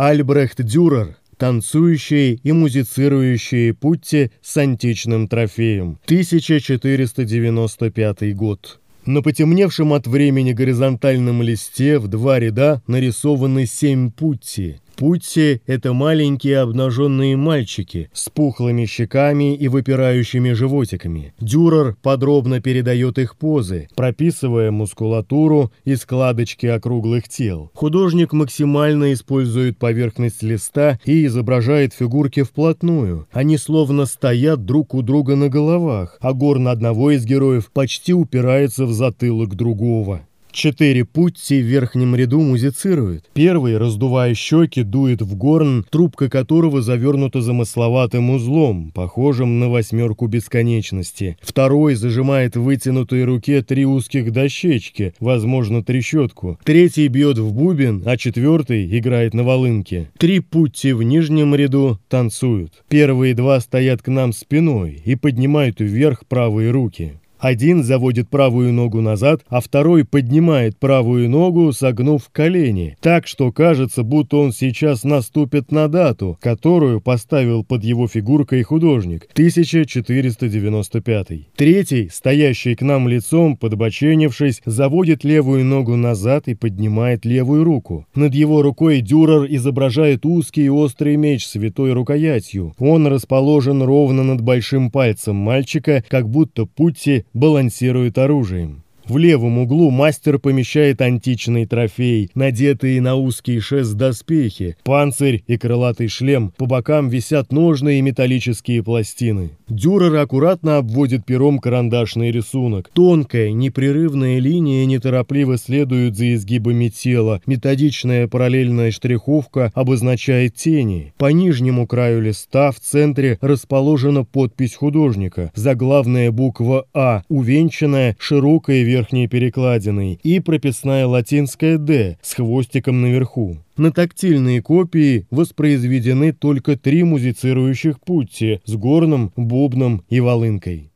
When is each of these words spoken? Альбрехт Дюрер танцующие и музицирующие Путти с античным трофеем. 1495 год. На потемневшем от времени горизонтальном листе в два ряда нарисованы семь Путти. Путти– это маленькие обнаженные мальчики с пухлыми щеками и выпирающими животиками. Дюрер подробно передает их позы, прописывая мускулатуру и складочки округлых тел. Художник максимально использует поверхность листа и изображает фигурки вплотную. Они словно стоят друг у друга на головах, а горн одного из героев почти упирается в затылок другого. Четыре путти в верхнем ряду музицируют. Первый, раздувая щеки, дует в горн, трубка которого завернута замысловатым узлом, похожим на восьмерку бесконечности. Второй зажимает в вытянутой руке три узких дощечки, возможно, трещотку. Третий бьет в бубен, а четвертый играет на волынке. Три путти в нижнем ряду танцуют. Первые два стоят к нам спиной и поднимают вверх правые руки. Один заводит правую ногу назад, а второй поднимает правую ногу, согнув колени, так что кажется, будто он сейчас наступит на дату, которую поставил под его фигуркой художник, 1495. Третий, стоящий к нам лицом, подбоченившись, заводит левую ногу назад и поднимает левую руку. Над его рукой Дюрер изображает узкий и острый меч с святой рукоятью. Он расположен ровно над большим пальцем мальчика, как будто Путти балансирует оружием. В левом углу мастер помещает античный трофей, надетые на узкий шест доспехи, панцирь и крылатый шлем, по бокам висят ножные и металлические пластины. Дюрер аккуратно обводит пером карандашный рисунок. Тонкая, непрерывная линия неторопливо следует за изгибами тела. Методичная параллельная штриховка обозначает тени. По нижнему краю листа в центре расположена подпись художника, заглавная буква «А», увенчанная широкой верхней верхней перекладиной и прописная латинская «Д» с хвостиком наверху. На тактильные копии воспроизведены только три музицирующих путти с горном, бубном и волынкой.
Альбрехт 0.00 0.62
Дюрер 0.62 1.16
танцующие 1.36 2.40
и 2.42 2.52
музицирующие 2.52 3.74
Путти 3.74 4.30
с 4.40 4.56
античным 4.56 5.28
трофеем. 5.28 5.98
1495 6.06 8.34
год. 8.34 8.80
На 9.04 9.20
потемневшем 9.20 9.92
от 9.92 10.06
времени 10.06 10.54
горизонтальном 10.54 11.42
листе 11.42 11.98
в 11.98 12.08
два 12.08 12.38
ряда 12.38 12.80
нарисованы 12.86 13.66
семь 13.66 14.10
Путти. 14.10 14.80
Путти– 15.00 15.62
это 15.66 15.94
маленькие 15.94 16.58
обнаженные 16.58 17.34
мальчики 17.34 18.10
с 18.12 18.28
пухлыми 18.28 18.84
щеками 18.84 19.56
и 19.56 19.66
выпирающими 19.66 20.52
животиками. 20.52 21.32
Дюрер 21.40 21.96
подробно 22.02 22.60
передает 22.60 23.18
их 23.18 23.38
позы, 23.38 23.88
прописывая 23.96 24.70
мускулатуру 24.70 25.72
и 25.86 25.96
складочки 25.96 26.66
округлых 26.66 27.30
тел. 27.30 27.70
Художник 27.72 28.34
максимально 28.34 29.14
использует 29.14 29.78
поверхность 29.78 30.42
листа 30.42 31.00
и 31.06 31.24
изображает 31.24 31.94
фигурки 31.94 32.42
вплотную. 32.42 33.26
Они 33.32 33.56
словно 33.56 34.04
стоят 34.04 34.66
друг 34.66 34.92
у 34.92 35.00
друга 35.00 35.34
на 35.34 35.48
головах, 35.48 36.18
а 36.20 36.34
горн 36.34 36.68
одного 36.68 37.12
из 37.12 37.24
героев 37.24 37.70
почти 37.72 38.12
упирается 38.12 38.84
в 38.84 38.92
затылок 38.92 39.54
другого. 39.54 40.26
Четыре 40.52 41.04
путти 41.04 41.60
в 41.60 41.64
верхнем 41.64 42.14
ряду 42.14 42.40
музицируют. 42.40 43.24
Первый, 43.34 43.78
раздувая 43.78 44.34
щеки, 44.34 44.82
дует 44.82 45.22
в 45.22 45.36
горн, 45.36 45.84
трубка 45.90 46.28
которого 46.28 46.82
завернута 46.82 47.40
замысловатым 47.40 48.30
узлом, 48.30 48.90
похожим 48.92 49.58
на 49.58 49.68
восьмерку 49.68 50.26
бесконечности. 50.26 51.36
Второй 51.40 51.94
зажимает 51.94 52.56
в 52.56 52.62
вытянутой 52.62 53.24
руке 53.24 53.62
три 53.62 53.86
узких 53.86 54.32
дощечки, 54.32 55.14
возможно, 55.20 55.84
трещотку. 55.84 56.58
Третий 56.64 57.08
бьет 57.08 57.38
в 57.38 57.52
бубен, 57.52 58.02
а 58.06 58.16
четвертый 58.16 58.98
играет 58.98 59.34
на 59.34 59.44
волынке. 59.44 60.10
Три 60.18 60.40
путти 60.40 60.92
в 60.92 61.02
нижнем 61.02 61.54
ряду 61.54 61.98
танцуют. 62.08 62.84
Первые 62.88 63.34
два 63.34 63.60
стоят 63.60 64.02
к 64.02 64.08
нам 64.08 64.32
спиной 64.32 65.00
и 65.04 65.14
поднимают 65.14 65.80
вверх 65.80 66.26
правые 66.26 66.70
руки. 66.70 67.14
Один 67.40 67.82
заводит 67.82 68.28
правую 68.28 68.72
ногу 68.74 69.00
назад, 69.00 69.40
а 69.48 69.62
второй 69.62 70.04
поднимает 70.04 70.78
правую 70.78 71.30
ногу, 71.30 71.72
согнув 71.72 72.28
колени, 72.30 72.98
так 73.00 73.26
что 73.26 73.50
кажется, 73.50 74.02
будто 74.02 74.36
он 74.36 74.52
сейчас 74.52 75.04
наступит 75.04 75.72
на 75.72 75.88
дату, 75.88 76.36
которую 76.42 77.00
поставил 77.00 77.64
под 77.64 77.82
его 77.82 78.08
фигуркой 78.08 78.62
художник, 78.62 79.26
1495. 79.32 81.28
Третий, 81.56 82.10
стоящий 82.12 82.74
к 82.74 82.82
нам 82.82 83.08
лицом, 83.08 83.56
подбоченившись, 83.56 84.60
заводит 84.66 85.24
левую 85.24 85.64
ногу 85.64 85.96
назад 85.96 86.46
и 86.46 86.54
поднимает 86.54 87.24
левую 87.24 87.64
руку. 87.64 88.06
Над 88.14 88.34
его 88.34 88.60
рукой 88.60 89.00
Дюрер 89.00 89.46
изображает 89.48 90.26
узкий 90.26 90.66
и 90.66 90.68
острый 90.68 91.16
меч 91.16 91.46
с 91.46 91.52
святой 91.52 91.94
рукоятью. 91.94 92.74
Он 92.78 93.06
расположен 93.06 93.82
ровно 93.82 94.24
над 94.24 94.42
большим 94.42 94.90
пальцем 94.90 95.36
мальчика, 95.36 96.04
как 96.08 96.28
будто 96.28 96.66
Путти 96.66 97.24
балансирует 97.34 98.18
оружием. 98.18 98.82
В 99.10 99.18
левом 99.18 99.58
углу 99.58 99.90
мастер 99.90 100.38
помещает 100.38 101.00
античный 101.00 101.66
трофей, 101.66 102.30
надетые 102.36 103.00
на 103.00 103.16
узкий 103.16 103.58
шест 103.58 103.94
доспехи, 103.94 104.76
панцирь 104.84 105.42
и 105.48 105.58
крылатый 105.58 106.06
шлем, 106.06 106.52
по 106.56 106.66
бокам 106.66 107.08
висят 107.08 107.50
ножные 107.50 107.98
и 107.98 108.02
металлические 108.02 108.84
пластины. 108.84 109.50
Дюрер 109.68 110.14
аккуратно 110.14 110.76
обводит 110.76 111.24
пером 111.24 111.58
карандашный 111.58 112.30
рисунок. 112.30 112.88
Тонкая, 112.92 113.50
непрерывная 113.50 114.38
линия 114.38 114.84
неторопливо 114.84 115.58
следует 115.58 116.16
за 116.16 116.34
изгибами 116.34 116.86
тела. 116.86 117.42
Методичная 117.46 118.28
параллельная 118.28 118.92
штриховка 118.92 119.72
обозначает 119.74 120.54
тени. 120.54 121.14
По 121.18 121.32
нижнему 121.32 121.88
краю 121.88 122.20
листа 122.22 122.70
в 122.70 122.78
центре 122.78 123.38
расположена 123.40 124.24
подпись 124.24 124.76
художника, 124.76 125.50
заглавная 125.56 126.30
буква 126.30 126.86
«А», 126.94 127.24
увенчанная 127.28 128.16
широкой 128.20 128.84
верхней 128.84 128.99
верхней 129.00 129.28
перекладиной 129.28 130.20
и 130.22 130.40
прописная 130.40 131.06
латинская 131.06 131.78
«Д» 131.78 132.18
с 132.20 132.34
хвостиком 132.34 133.00
наверху. 133.00 133.56
На 133.78 133.92
тактильные 133.92 134.60
копии 134.60 135.26
воспроизведены 135.30 136.34
только 136.34 136.76
три 136.76 137.02
музицирующих 137.02 137.98
путти 138.00 138.60
с 138.66 138.74
горном, 138.74 139.32
бубном 139.36 140.02
и 140.10 140.20
волынкой. 140.20 140.89